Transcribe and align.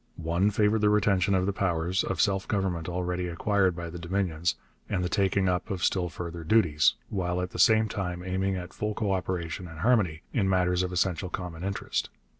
One 0.17 0.49
favoured 0.49 0.81
the 0.81 0.89
retention 0.89 1.35
of 1.35 1.45
the 1.45 1.53
powers 1.53 2.03
of 2.03 2.19
self 2.19 2.47
government 2.47 2.89
already 2.89 3.27
acquired 3.27 3.75
by 3.75 3.91
the 3.91 3.99
Dominions 3.99 4.55
and 4.89 5.03
the 5.03 5.09
taking 5.09 5.47
up 5.47 5.69
of 5.69 5.83
still 5.83 6.09
further 6.09 6.43
duties, 6.43 6.95
while 7.09 7.39
at 7.39 7.51
the 7.51 7.59
same 7.59 7.87
time 7.87 8.23
aiming 8.23 8.55
at 8.55 8.73
full 8.73 8.95
co 8.95 9.11
operation 9.11 9.67
and 9.67 9.81
harmony 9.81 10.23
in 10.33 10.49
matters 10.49 10.81
of 10.81 10.91
essential 10.91 11.29
common 11.29 11.63
interest. 11.63 12.09